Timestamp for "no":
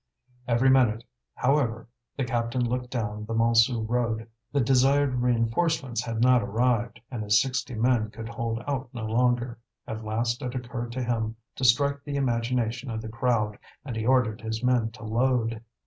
8.95-9.05